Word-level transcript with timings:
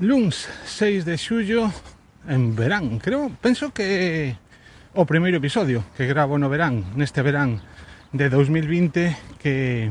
Luns 0.00 0.46
6 0.64 1.02
de 1.04 1.18
xullo 1.18 1.74
en 2.30 2.54
verán, 2.54 3.02
creo, 3.02 3.34
penso 3.42 3.74
que 3.74 4.38
o 4.94 5.02
primeiro 5.10 5.42
episodio 5.42 5.82
que 5.98 6.06
gravo 6.06 6.38
no 6.38 6.46
verán, 6.46 6.94
neste 6.94 7.18
verán 7.18 7.58
de 8.14 8.30
2020 8.30 9.42
que 9.42 9.90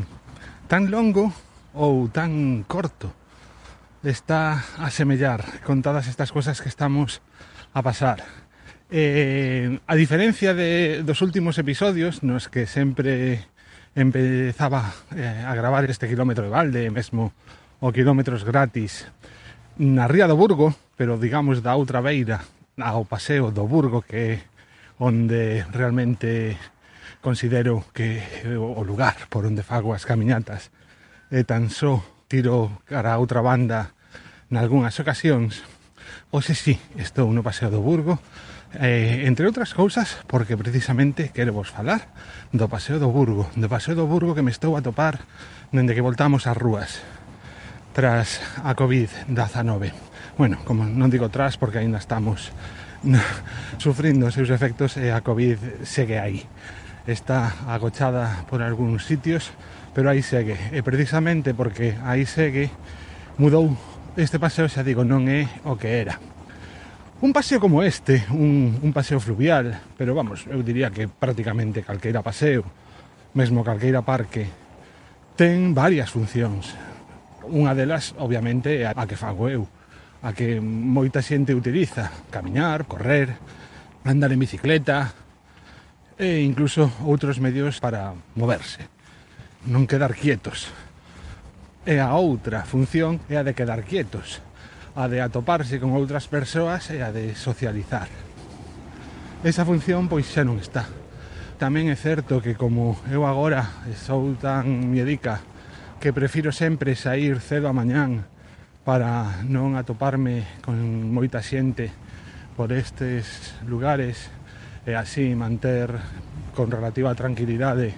tan 0.71 0.87
longo 0.95 1.35
ou 1.75 2.07
tan 2.07 2.63
corto 2.71 3.11
está 3.99 4.63
a 4.79 4.87
semellar 4.95 5.43
con 5.67 5.83
todas 5.83 6.07
estas 6.07 6.31
cosas 6.31 6.63
que 6.63 6.71
estamos 6.71 7.19
a 7.75 7.83
pasar. 7.83 8.23
Eh, 8.87 9.75
a 9.91 9.95
diferencia 9.99 10.55
de 10.55 11.03
dos 11.03 11.19
últimos 11.19 11.59
episodios 11.59 12.23
nos 12.23 12.47
que 12.47 12.63
sempre 12.63 13.43
empezaba 13.91 14.87
eh, 15.11 15.43
a 15.43 15.51
gravar 15.51 15.83
este 15.91 16.07
kilómetro 16.07 16.47
de 16.47 16.55
balde, 16.55 16.95
mesmo 16.95 17.35
o 17.83 17.91
kilómetros 17.91 18.47
gratis 18.47 19.11
na 19.77 20.09
ría 20.09 20.25
do 20.25 20.37
Burgo, 20.37 20.73
pero 20.97 21.21
digamos 21.21 21.61
da 21.61 21.77
outra 21.77 22.01
beira, 22.01 22.41
ao 22.77 23.05
paseo 23.05 23.53
do 23.53 23.69
Burgo, 23.69 24.01
que 24.01 24.17
é 24.17 24.33
onde 24.97 25.61
realmente 25.69 26.57
considero 27.21 27.85
que 27.93 28.21
o 28.57 28.81
lugar 28.81 29.29
por 29.29 29.45
onde 29.45 29.61
fago 29.61 29.93
as 29.93 30.05
camiñatas. 30.05 30.73
E 31.29 31.45
tan 31.45 31.69
só 31.69 32.01
tiro 32.25 32.81
cara 32.89 33.13
a 33.13 33.21
outra 33.21 33.45
banda 33.45 33.93
nalgúnas 34.49 34.97
ocasións. 34.97 35.61
Oxe 36.33 36.55
sí, 36.55 36.75
estou 36.97 37.29
no 37.29 37.45
paseo 37.45 37.69
do 37.69 37.83
Burgo, 37.83 38.17
eh, 38.73 39.27
entre 39.27 39.45
outras 39.45 39.77
cousas 39.77 40.23
porque 40.27 40.57
precisamente 40.57 41.29
quero 41.29 41.53
vos 41.53 41.69
falar 41.69 42.09
do 42.51 42.67
Paseo 42.67 42.99
do 42.99 43.11
Burgo, 43.11 43.47
do 43.55 43.67
Paseo 43.69 43.95
do 43.95 44.07
Burgo 44.07 44.35
que 44.35 44.43
me 44.43 44.51
estou 44.51 44.75
a 44.75 44.81
topar 44.81 45.21
dende 45.71 45.93
que 45.93 46.03
voltamos 46.03 46.47
ás 46.47 46.57
rúas 46.57 47.16
tras 47.97 48.41
a 48.63 48.75
COVID-19. 48.75 49.91
Bueno, 50.37 50.61
como 50.69 50.85
non 50.85 51.09
digo 51.09 51.33
tras 51.33 51.57
porque 51.57 51.81
aínda 51.81 51.97
estamos 51.97 52.53
sufrindo 53.81 54.29
os 54.29 54.37
seus 54.37 54.53
efectos 54.53 55.01
e 55.01 55.09
a 55.09 55.25
COVID 55.25 55.81
segue 55.81 56.21
aí. 56.21 56.45
Está 57.09 57.65
agochada 57.65 58.45
por 58.45 58.61
algúns 58.61 59.09
sitios, 59.09 59.49
pero 59.97 60.13
aí 60.13 60.21
segue. 60.21 60.53
E 60.69 60.85
precisamente 60.85 61.57
porque 61.57 61.97
aí 62.05 62.29
segue, 62.29 62.69
mudou 63.41 63.73
este 64.13 64.37
paseo, 64.37 64.69
xa 64.69 64.85
digo, 64.85 65.01
non 65.01 65.25
é 65.25 65.49
o 65.65 65.73
que 65.73 65.97
era. 65.97 66.21
Un 67.25 67.33
paseo 67.33 67.57
como 67.57 67.81
este, 67.81 68.29
un, 68.29 68.77
un 68.77 68.93
paseo 68.93 69.17
fluvial, 69.17 69.73
pero 69.97 70.13
vamos, 70.13 70.45
eu 70.45 70.61
diría 70.61 70.93
que 70.93 71.09
prácticamente 71.09 71.81
calqueira 71.81 72.21
paseo, 72.21 72.61
mesmo 73.33 73.65
calqueira 73.65 74.05
parque, 74.05 74.45
ten 75.33 75.73
varias 75.73 76.13
funcións. 76.13 76.77
Unha 77.47 77.71
delas, 77.71 78.11
obviamente, 78.19 78.83
é 78.83 78.91
a 78.91 79.05
que 79.07 79.15
fago 79.15 79.47
eu, 79.47 79.63
a 80.21 80.33
que 80.33 80.59
moita 80.59 81.23
xente 81.23 81.55
utiliza, 81.55 82.11
camiñar, 82.31 82.83
correr, 82.89 83.37
andar 84.03 84.31
en 84.31 84.39
bicicleta 84.39 85.13
e 86.17 86.41
incluso 86.41 86.89
outros 87.05 87.37
medios 87.37 87.77
para 87.77 88.11
moverse, 88.33 88.89
non 89.69 89.85
quedar 89.85 90.17
quietos. 90.17 90.71
E 91.87 92.03
a 92.03 92.11
outra 92.17 92.65
función 92.67 93.21
é 93.31 93.39
a 93.39 93.45
de 93.45 93.55
quedar 93.55 93.85
quietos, 93.85 94.43
a 94.97 95.07
de 95.07 95.21
atoparse 95.21 95.77
con 95.79 95.93
outras 95.93 96.25
persoas 96.27 96.89
e 96.89 97.05
a 97.05 97.13
de 97.13 97.37
socializar. 97.37 98.09
Esa 99.45 99.63
función 99.63 100.09
pois 100.09 100.25
xa 100.25 100.41
non 100.41 100.57
está. 100.57 100.89
Tamén 101.61 101.93
é 101.93 101.97
certo 101.97 102.41
que 102.41 102.57
como 102.57 102.97
eu 103.13 103.23
agora 103.23 103.85
sou 103.93 104.33
tan 104.41 104.89
miedica 104.89 105.45
que 105.99 106.13
prefiro 106.13 106.51
sempre 106.51 106.95
sair 106.95 107.39
cedo 107.41 107.67
a 107.67 107.73
mañán 107.73 108.29
para 108.85 109.41
non 109.49 109.73
atoparme 109.73 110.45
con 110.61 110.77
moita 111.09 111.41
xente 111.41 111.89
por 112.53 112.69
estes 112.69 113.57
lugares 113.65 114.29
e 114.85 114.93
así 114.93 115.33
manter 115.33 115.91
con 116.53 116.69
relativa 116.69 117.17
tranquilidade 117.17 117.97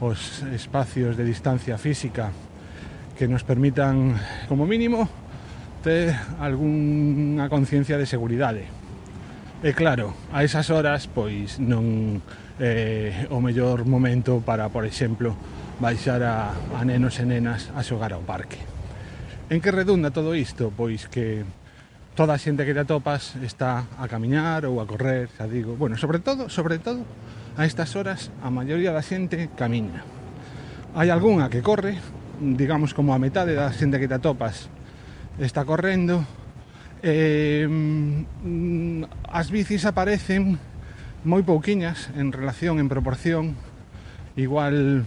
os 0.00 0.42
espacios 0.50 1.16
de 1.16 1.24
distancia 1.24 1.78
física 1.78 2.32
que 3.14 3.28
nos 3.28 3.44
permitan, 3.44 4.18
como 4.48 4.66
mínimo, 4.66 5.06
ter 5.84 6.16
algunha 6.40 7.48
conciencia 7.48 7.94
de 8.00 8.08
seguridade. 8.08 8.66
E 9.62 9.70
claro, 9.72 10.12
a 10.34 10.42
esas 10.42 10.68
horas, 10.68 11.06
pois 11.06 11.62
non 11.62 12.20
é 12.58 13.24
eh, 13.24 13.32
o 13.32 13.38
mellor 13.38 13.86
momento 13.86 14.42
para, 14.42 14.68
por 14.68 14.84
exemplo, 14.84 15.32
baixar 15.80 16.22
a, 16.22 16.54
a 16.74 16.80
nenos 16.84 17.18
e 17.18 17.24
nenas 17.26 17.70
a 17.74 17.82
xogar 17.82 18.14
ao 18.14 18.22
parque. 18.22 18.58
En 19.50 19.60
que 19.60 19.74
redunda 19.74 20.14
todo 20.14 20.34
isto? 20.34 20.72
Pois 20.72 21.06
que 21.10 21.44
toda 22.14 22.34
a 22.34 22.40
xente 22.40 22.62
que 22.62 22.72
te 22.72 22.86
atopas 22.86 23.34
está 23.42 23.90
a 23.98 24.06
camiñar 24.06 24.64
ou 24.70 24.78
a 24.78 24.86
correr, 24.86 25.28
xa 25.34 25.50
digo. 25.50 25.74
Bueno, 25.74 25.98
sobre 25.98 26.22
todo, 26.22 26.46
sobre 26.46 26.78
todo, 26.78 27.02
a 27.58 27.66
estas 27.66 27.98
horas 27.98 28.30
a 28.42 28.50
maioría 28.54 28.94
da 28.94 29.02
xente 29.02 29.50
camiña. 29.58 30.06
Hai 30.94 31.10
algunha 31.10 31.50
que 31.50 31.62
corre, 31.62 31.98
digamos 32.38 32.94
como 32.94 33.10
a 33.12 33.18
metade 33.18 33.58
da 33.58 33.70
xente 33.74 33.98
que 33.98 34.06
te 34.06 34.16
atopas 34.16 34.70
está 35.42 35.66
correndo. 35.66 36.22
Eh, 37.02 37.66
as 39.28 39.50
bicis 39.50 39.84
aparecen 39.84 40.56
moi 41.26 41.42
pouquiñas 41.42 42.14
en 42.14 42.30
relación, 42.30 42.78
en 42.78 42.88
proporción, 42.88 43.58
igual 44.38 45.04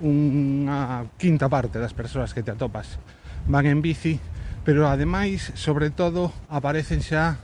unha 0.00 1.08
quinta 1.20 1.48
parte 1.52 1.78
das 1.78 1.92
persoas 1.92 2.32
que 2.32 2.42
te 2.42 2.52
atopas 2.52 3.00
van 3.46 3.66
en 3.66 3.82
bici, 3.82 4.20
pero 4.64 4.88
ademais, 4.88 5.52
sobre 5.54 5.90
todo, 5.90 6.32
aparecen 6.48 7.00
xa 7.00 7.40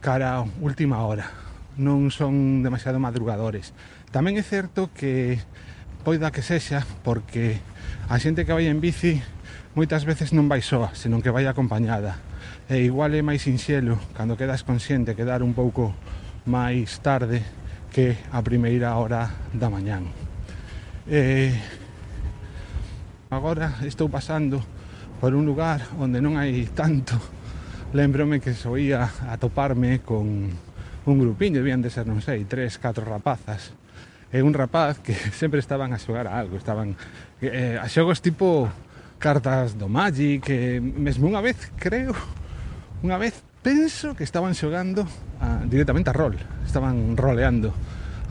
cara 0.00 0.44
última 0.60 1.04
hora. 1.04 1.28
Non 1.78 2.10
son 2.10 2.64
demasiado 2.64 2.98
madrugadores. 2.98 3.76
Tamén 4.10 4.40
é 4.40 4.44
certo 4.44 4.90
que 4.94 5.38
poida 6.02 6.32
que 6.32 6.42
sexa 6.42 6.86
porque 7.04 7.60
a 8.08 8.16
xente 8.16 8.48
que 8.48 8.56
vai 8.56 8.66
en 8.66 8.80
bici 8.80 9.20
moitas 9.76 10.02
veces 10.08 10.34
non 10.34 10.50
vai 10.50 10.64
soa, 10.64 10.90
senón 10.96 11.22
que 11.22 11.30
vai 11.30 11.46
acompañada. 11.46 12.18
E 12.66 12.82
igual 12.82 13.14
é 13.14 13.22
máis 13.22 13.46
sinxelo 13.46 14.00
cando 14.16 14.34
quedas 14.34 14.64
consciente 14.64 15.14
quedar 15.14 15.44
un 15.44 15.54
pouco 15.54 15.94
máis 16.48 16.98
tarde 17.04 17.44
que 17.92 18.16
a 18.32 18.40
primeira 18.42 18.96
hora 18.96 19.30
da 19.54 19.68
mañán. 19.70 20.08
Eh, 21.06 21.54
Agora 23.28 23.76
estou 23.84 24.08
pasando 24.08 24.64
por 25.20 25.36
un 25.36 25.44
lugar 25.44 25.84
onde 26.00 26.16
non 26.16 26.40
hai 26.40 26.64
tanto. 26.72 27.12
Lembrome 27.92 28.40
que 28.40 28.56
soía 28.56 29.04
a 29.04 29.36
atoparme 29.36 30.00
con 30.00 30.48
un 31.04 31.16
grupiño, 31.20 31.60
debían 31.60 31.84
de 31.84 31.92
ser, 31.92 32.08
non 32.08 32.24
sei, 32.24 32.48
tres, 32.48 32.80
catro 32.80 33.04
rapazas. 33.04 33.76
E 34.32 34.40
un 34.40 34.56
rapaz 34.56 35.04
que 35.04 35.12
sempre 35.44 35.60
estaban 35.60 35.92
a 35.92 36.00
xogar 36.00 36.24
a 36.24 36.40
algo, 36.40 36.56
estaban 36.56 36.96
eh, 37.44 37.76
a 37.76 37.84
xogos 37.92 38.24
tipo 38.24 38.64
cartas 39.20 39.76
do 39.76 39.92
Magic, 39.92 40.48
que 40.48 40.80
mesmo 40.80 41.28
unha 41.28 41.44
vez, 41.44 41.68
creo, 41.76 42.16
unha 43.04 43.20
vez 43.20 43.44
penso 43.60 44.16
que 44.16 44.24
estaban 44.24 44.56
xogando 44.56 45.04
a, 45.36 45.68
directamente 45.68 46.08
a 46.08 46.16
rol, 46.16 46.32
estaban 46.64 47.12
roleando 47.12 47.76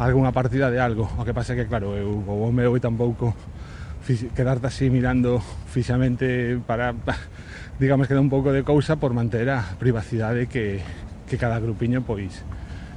algunha 0.02 0.34
partida 0.34 0.74
de 0.74 0.81
algo. 0.81 1.06
O 1.06 1.22
que 1.22 1.38
pasa 1.38 1.53
é 1.53 1.62
que, 1.62 1.69
claro, 1.69 1.94
eu 1.94 2.18
o 2.25 2.50
meu 2.50 2.74
e 2.74 2.81
tampouco 2.81 3.38
quedarte 4.16 4.68
así 4.68 4.90
mirando 4.90 5.44
fixamente 5.68 6.59
para, 6.63 6.95
digamos 7.79 8.07
que 8.07 8.16
dá 8.16 8.22
un 8.22 8.31
pouco 8.31 8.56
de 8.56 8.63
cousa 8.63 8.95
por 8.95 9.12
manter 9.12 9.51
a 9.51 9.75
privacidade 9.75 10.47
que, 10.47 10.79
que 11.28 11.35
cada 11.35 11.59
grupiño 11.59 12.07
pois 12.07 12.47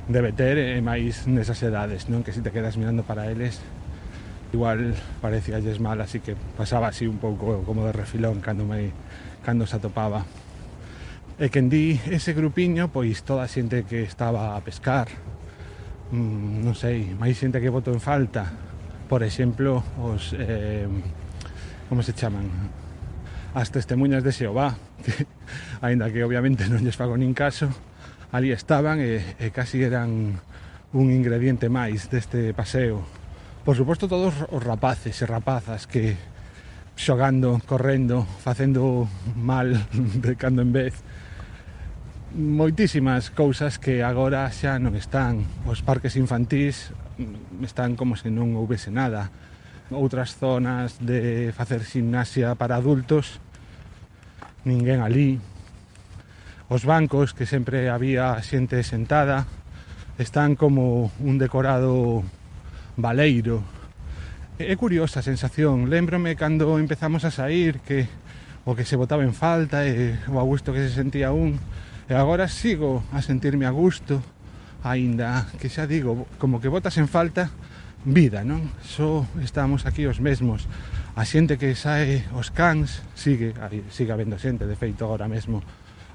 debe 0.07 0.31
ter 0.31 0.59
e 0.59 0.79
máis 0.79 1.27
nesas 1.27 1.59
edades, 1.67 2.07
non? 2.07 2.23
Que 2.23 2.31
se 2.31 2.43
te 2.43 2.55
quedas 2.55 2.79
mirando 2.79 3.03
para 3.03 3.27
eles 3.27 3.59
igual 4.53 4.95
parecía 5.21 5.59
lles 5.59 5.79
mal, 5.79 6.01
así 6.01 6.21
que 6.21 6.35
pasaba 6.57 6.89
así 6.89 7.07
un 7.07 7.19
pouco 7.19 7.63
como 7.63 7.87
de 7.87 7.93
refilón 7.93 8.41
cando 8.41 8.65
me 8.67 8.91
cando 9.45 9.67
se 9.67 9.77
atopaba. 9.77 10.27
E 11.41 11.49
que 11.49 11.63
di 11.65 11.97
ese 12.13 12.37
grupiño, 12.37 12.93
pois 12.93 13.25
toda 13.25 13.49
a 13.49 13.51
xente 13.51 13.89
que 13.89 14.05
estaba 14.05 14.57
a 14.57 14.61
pescar, 14.61 15.09
mmm, 16.13 16.61
non 16.61 16.77
sei, 16.77 17.17
máis 17.17 17.41
xente 17.41 17.65
que 17.65 17.73
voto 17.73 17.89
en 17.95 18.03
falta, 18.03 18.53
por 19.11 19.27
exemplo, 19.27 19.83
os... 19.99 20.31
Eh, 20.39 20.87
como 21.91 22.07
se 22.07 22.15
chaman? 22.15 22.47
As 23.59 23.75
testemunhas 23.75 24.23
de 24.23 24.31
Xeobá, 24.31 24.79
que, 25.03 25.27
aínda 25.83 26.07
que 26.15 26.23
obviamente 26.23 26.71
non 26.71 26.79
lles 26.79 26.95
fago 26.95 27.19
nin 27.19 27.35
caso, 27.35 27.67
ali 28.31 28.55
estaban 28.55 29.03
e, 29.03 29.19
e 29.43 29.51
casi 29.51 29.83
eran 29.83 30.39
un 30.95 31.07
ingrediente 31.11 31.67
máis 31.67 32.07
deste 32.07 32.55
paseo. 32.55 33.03
Por 33.67 33.75
suposto 33.75 34.07
todos 34.07 34.47
os 34.47 34.63
rapaces 34.63 35.19
e 35.19 35.27
rapazas 35.27 35.91
que 35.91 36.15
xogando, 36.95 37.59
correndo, 37.67 38.23
facendo 38.47 39.11
mal 39.35 39.75
de 40.23 40.39
cando 40.39 40.63
en 40.63 40.71
vez, 40.71 40.95
moitísimas 42.35 43.31
cousas 43.31 43.79
que 43.79 44.07
agora 44.07 44.47
xa 44.55 44.79
non 44.79 44.95
están. 44.95 45.43
Os 45.67 45.83
parques 45.83 46.15
infantís 46.15 46.95
mm, 47.19 47.67
están 47.67 47.99
como 47.99 48.15
se 48.15 48.31
non 48.31 48.55
houvese 48.55 48.95
nada. 48.95 49.35
Outras 49.91 50.39
zonas 50.39 51.03
de 51.03 51.51
facer 51.51 51.83
gimnasia 51.83 52.55
para 52.55 52.79
adultos, 52.79 53.43
ninguén 54.63 55.03
ali. 55.03 55.43
Os 56.71 56.87
bancos, 56.87 57.35
que 57.35 57.51
sempre 57.51 57.91
había 57.91 58.39
xente 58.47 58.79
sentada, 58.87 59.51
están 60.23 60.55
como 60.55 61.11
un 61.19 61.35
decorado 61.43 62.23
baleiro. 62.95 63.67
É 64.63 64.77
curiosa 64.79 65.19
a 65.19 65.27
sensación. 65.27 65.91
Lembrome 65.91 66.39
cando 66.39 66.79
empezamos 66.79 67.27
a 67.27 67.35
sair 67.35 67.83
que 67.83 68.07
o 68.63 68.79
que 68.79 68.87
se 68.87 68.95
botaba 68.95 69.27
en 69.27 69.35
falta 69.35 69.83
e 69.83 70.15
o 70.31 70.39
a 70.39 70.47
gusto 70.47 70.71
que 70.71 70.87
se 70.87 70.95
sentía 70.95 71.35
un 71.35 71.59
E 72.11 72.15
agora 72.19 72.51
sigo 72.51 73.07
a 73.15 73.23
sentirme 73.23 73.71
a 73.71 73.71
gusto, 73.71 74.19
aínda 74.83 75.47
que 75.63 75.71
xa 75.71 75.87
digo, 75.87 76.27
como 76.43 76.59
que 76.59 76.67
botas 76.67 76.99
en 76.99 77.07
falta 77.07 77.55
vida, 78.03 78.43
non? 78.43 78.67
Só 78.83 79.23
estamos 79.39 79.87
aquí 79.87 80.11
os 80.11 80.19
mesmos. 80.19 80.67
A 81.15 81.23
xente 81.23 81.55
que 81.55 81.79
sae 81.79 82.27
os 82.35 82.51
cans 82.51 83.07
sigue, 83.15 83.55
aí, 83.63 83.87
sigue 83.95 84.11
habendo 84.11 84.43
xente, 84.43 84.67
de 84.67 84.75
feito 84.75 85.07
agora 85.07 85.31
mesmo 85.31 85.63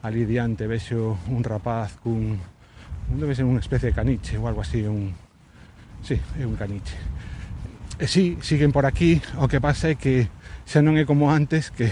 ali 0.03 0.27
diante 0.27 0.67
vexo 0.67 1.15
un 1.31 1.47
rapaz 1.47 1.95
cun 2.03 2.43
non 3.07 3.15
debe 3.15 3.31
ser 3.31 3.47
unha 3.47 3.63
especie 3.63 3.95
de 3.95 3.95
caniche 3.95 4.35
ou 4.35 4.51
algo 4.51 4.67
así, 4.67 4.83
un 4.83 5.15
si, 6.03 6.19
sí, 6.19 6.43
é 6.43 6.43
un 6.43 6.59
caniche. 6.59 6.99
E 7.95 8.11
si, 8.11 8.35
sí, 8.43 8.59
siguen 8.59 8.75
por 8.75 8.83
aquí, 8.83 9.23
o 9.39 9.47
que 9.47 9.63
pasa 9.63 9.87
é 9.87 9.95
que 9.95 10.27
xa 10.67 10.83
non 10.83 10.99
é 10.99 11.07
como 11.07 11.31
antes 11.31 11.71
que 11.71 11.87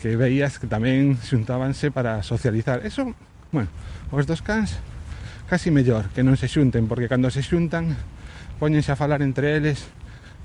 que 0.00 0.16
veías 0.16 0.56
que 0.56 0.64
tamén 0.64 1.20
xuntábanse 1.20 1.92
para 1.92 2.24
socializar. 2.24 2.80
Eso, 2.82 3.12
bueno, 3.52 3.68
os 4.10 4.24
dos 4.24 4.40
cans 4.40 4.80
casi 5.50 5.68
mellor 5.68 6.08
que 6.16 6.24
non 6.24 6.40
se 6.40 6.48
xunten, 6.48 6.88
porque 6.88 7.10
cando 7.10 7.28
se 7.28 7.44
xuntan 7.44 7.92
poñense 8.56 8.92
a 8.92 8.96
falar 8.96 9.20
entre 9.20 9.56
eles 9.60 9.88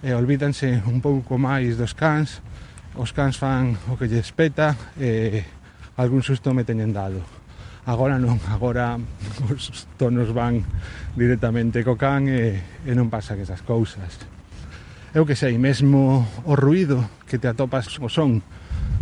e 0.04 0.12
olvídanse 0.12 0.84
un 0.84 1.00
pouco 1.00 1.40
máis 1.40 1.80
dos 1.80 1.96
cans, 1.96 2.44
os 3.00 3.16
cans 3.16 3.40
fan 3.40 3.80
o 3.88 3.96
que 3.96 4.12
lles 4.12 4.36
peta 4.36 4.76
e 5.00 5.44
algún 5.96 6.20
susto 6.26 6.52
me 6.52 6.68
teñen 6.68 6.92
dado. 6.92 7.24
Agora 7.86 8.18
non, 8.18 8.42
agora 8.50 8.98
os 9.54 9.86
tonos 9.96 10.34
van 10.34 10.66
directamente 11.14 11.86
co 11.86 11.96
can 11.96 12.28
e, 12.28 12.60
e 12.84 12.92
non 12.92 13.08
pasan 13.08 13.40
esas 13.40 13.62
cousas. 13.62 14.20
Eu 15.16 15.24
que 15.24 15.38
sei, 15.38 15.56
mesmo 15.56 16.26
o 16.44 16.60
ruido 16.60 17.08
que 17.30 17.40
te 17.40 17.48
atopas 17.48 17.88
o 18.02 18.10
son 18.10 18.44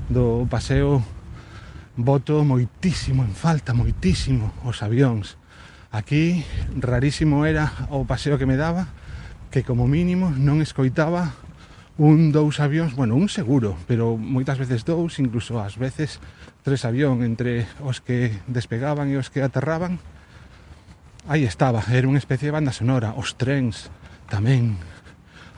do 0.09 0.47
paseo 0.49 1.03
voto 1.95 2.41
moitísimo 2.41 3.21
en 3.21 3.37
falta, 3.37 3.77
moitísimo 3.77 4.51
os 4.65 4.81
avións. 4.81 5.37
Aquí 5.93 6.41
rarísimo 6.73 7.45
era 7.45 7.87
o 7.93 8.01
paseo 8.03 8.41
que 8.41 8.49
me 8.49 8.57
daba, 8.57 8.89
que 9.53 9.61
como 9.61 9.85
mínimo 9.85 10.33
non 10.33 10.65
escoitaba 10.65 11.37
un, 11.97 12.33
dous 12.33 12.57
avións, 12.57 12.97
bueno, 12.97 13.13
un 13.13 13.29
seguro, 13.29 13.77
pero 13.85 14.17
moitas 14.17 14.57
veces 14.57 14.81
dous, 14.81 15.21
incluso 15.21 15.61
ás 15.61 15.77
veces 15.77 16.17
tres 16.65 16.89
avión 16.89 17.21
entre 17.21 17.69
os 17.85 18.01
que 18.01 18.33
despegaban 18.49 19.13
e 19.13 19.21
os 19.21 19.29
que 19.29 19.45
aterraban. 19.45 20.01
Aí 21.29 21.45
estaba, 21.45 21.85
era 21.93 22.09
unha 22.09 22.17
especie 22.17 22.49
de 22.49 22.57
banda 22.57 22.73
sonora, 22.73 23.13
os 23.13 23.37
trens 23.37 23.93
tamén. 24.25 24.81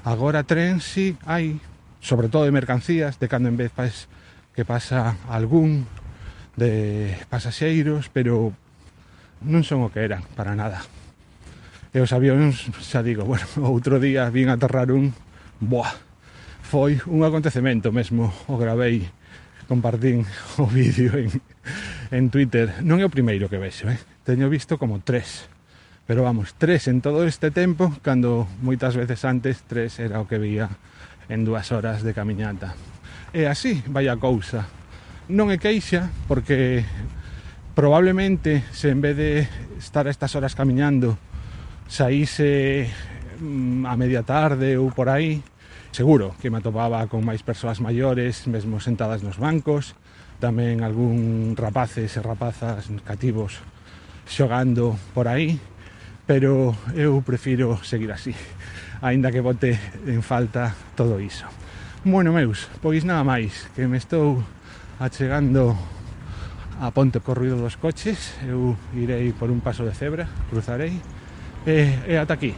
Agora 0.04 0.44
trens 0.44 0.84
si 0.84 1.16
sí, 1.16 1.24
hai, 1.24 1.64
sobre 2.04 2.28
todo 2.28 2.44
de 2.44 2.52
mercancías, 2.52 3.16
de 3.18 3.32
cando 3.32 3.48
en 3.48 3.56
vez 3.56 3.72
pues, 3.72 4.12
que 4.56 4.64
pasa 4.64 5.20
algún 5.28 5.86
de 6.56 7.20
pasaxeiros, 7.28 8.08
pero 8.10 8.56
non 9.44 9.62
son 9.68 9.84
o 9.84 9.92
que 9.92 10.02
eran 10.02 10.24
para 10.34 10.56
nada. 10.56 10.82
E 11.92 12.00
os 12.00 12.12
avións, 12.16 12.72
xa 12.80 13.04
digo, 13.04 13.28
bueno, 13.30 13.46
outro 13.60 14.00
día 14.00 14.32
vin 14.32 14.48
aterrar 14.48 14.90
un, 14.96 15.12
boa, 15.60 15.92
foi 16.64 16.98
un 17.12 17.28
acontecemento 17.28 17.92
mesmo, 17.92 18.32
o 18.48 18.56
gravei, 18.56 19.06
compartín 19.68 20.24
o 20.64 20.66
vídeo 20.66 21.14
en, 21.20 21.30
en 22.12 22.24
Twitter. 22.32 22.80
Non 22.82 23.04
é 23.04 23.06
o 23.06 23.14
primeiro 23.14 23.52
que 23.52 23.60
vexo, 23.60 23.92
eh? 23.92 24.00
teño 24.24 24.48
visto 24.48 24.80
como 24.80 25.04
tres, 25.04 25.52
pero 26.08 26.24
vamos, 26.24 26.56
tres 26.56 26.88
en 26.88 27.04
todo 27.04 27.28
este 27.28 27.52
tempo, 27.52 27.92
cando 28.02 28.48
moitas 28.64 28.96
veces 28.96 29.28
antes 29.28 29.68
tres 29.68 30.00
era 30.00 30.24
o 30.24 30.28
que 30.32 30.40
vía 30.40 30.72
en 31.28 31.44
dúas 31.44 31.76
horas 31.76 32.02
de 32.08 32.16
camiñata. 32.16 32.95
E 33.36 33.52
así 33.52 33.84
vai 33.92 34.08
a 34.08 34.16
cousa. 34.16 34.64
Non 35.28 35.52
é 35.52 35.60
queixa 35.60 36.08
porque 36.24 36.88
probablemente 37.76 38.64
se 38.72 38.88
en 38.88 39.04
vez 39.04 39.20
de 39.20 39.44
estar 39.76 40.08
a 40.08 40.14
estas 40.16 40.40
horas 40.40 40.56
camiñando 40.56 41.20
saíse 41.92 42.88
mm, 43.44 43.84
a 43.84 44.00
media 44.00 44.24
tarde 44.24 44.80
ou 44.80 44.88
por 44.96 45.12
aí, 45.12 45.44
seguro 45.92 46.32
que 46.40 46.48
me 46.48 46.64
atopaba 46.64 47.04
con 47.12 47.28
máis 47.28 47.44
persoas 47.44 47.84
maiores, 47.84 48.48
mesmo 48.48 48.80
sentadas 48.80 49.20
nos 49.20 49.36
bancos, 49.36 50.00
tamén 50.40 50.80
algún 50.80 51.60
rapaces 51.60 52.16
e 52.16 52.24
rapazas 52.24 52.88
cativos 53.04 53.60
xogando 54.24 54.96
por 55.12 55.28
aí, 55.28 55.60
pero 56.24 56.72
eu 56.96 57.20
prefiro 57.20 57.76
seguir 57.84 58.16
así, 58.16 58.32
aínda 59.04 59.28
que 59.28 59.44
bote 59.44 59.76
en 60.08 60.24
falta 60.24 60.72
todo 60.96 61.20
iso. 61.20 61.65
Bueno, 62.06 62.32
meus, 62.32 62.70
pois 62.86 63.02
nada 63.02 63.26
máis, 63.26 63.66
que 63.74 63.90
me 63.90 63.98
estou 63.98 64.38
achegando 65.02 65.74
a 66.78 66.94
ponte 66.94 67.18
co 67.18 67.34
ruido 67.34 67.58
dos 67.58 67.82
coches. 67.82 68.38
Eu 68.46 68.78
irei 68.94 69.34
por 69.34 69.50
un 69.50 69.58
paso 69.58 69.82
de 69.82 69.98
cebra, 69.98 70.30
cruzarei 70.54 71.02
E, 71.66 72.06
e 72.06 72.14
ata 72.14 72.38
aquí. 72.38 72.54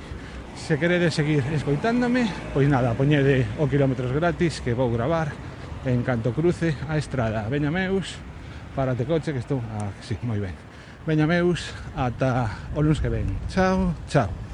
Se 0.59 0.75
queredes 0.75 1.15
seguir 1.15 1.47
escoitándome 1.55 2.27
Pois 2.51 2.67
nada, 2.67 2.91
poñede 2.91 3.47
o 3.55 3.71
kilómetros 3.71 4.11
gratis 4.11 4.59
que 4.59 4.75
vou 4.75 4.91
gravar 4.91 5.31
En 5.87 6.03
canto 6.03 6.35
cruce 6.35 6.75
a 6.91 6.99
estrada. 6.99 7.47
Veña 7.47 7.71
meus, 7.71 8.19
párate 8.75 9.07
coche 9.07 9.31
que 9.31 9.39
estou... 9.39 9.63
Ah, 9.79 9.95
sí, 10.03 10.19
moi 10.27 10.43
ben. 10.43 10.59
Veña 11.07 11.23
meus, 11.23 11.71
ata 11.95 12.51
o 12.75 12.83
luns 12.83 12.99
que 12.99 13.07
ven. 13.07 13.31
Chao, 13.47 13.95
chao. 14.11 14.46